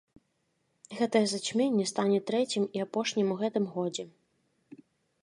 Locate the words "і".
2.79-2.85